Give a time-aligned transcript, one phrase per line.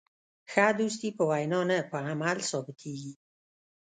[0.51, 3.13] ښه دوستي په وینا نه، په عمل ثابتېږي.